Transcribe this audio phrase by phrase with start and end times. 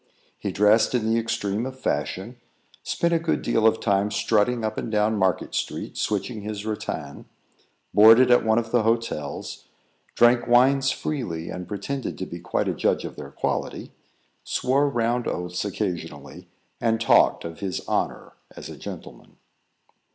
[0.39, 2.37] He dressed in the extreme of fashion;
[2.81, 7.25] spent a good deal of time strutting up and down Market street, switching his rattan;
[7.93, 9.65] boarded at one of the hotels;
[10.15, 13.91] drank wines freely, and pretended to be quite a judge of their quality;
[14.43, 16.47] swore round oaths occasionally,
[16.79, 19.37] and talked of his honour as a gentleman.